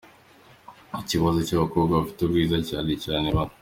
Ku 0.95 0.99
kibazo 1.09 1.39
cyabakobwa 1.47 1.93
bafite 1.99 2.19
ubwiza 2.23 2.57
cyane 2.69 2.91
cyane 3.03 3.27
ba. 3.35 3.43